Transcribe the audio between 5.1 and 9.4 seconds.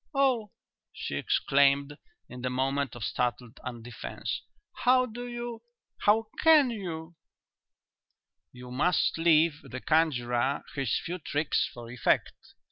you how can you" "You must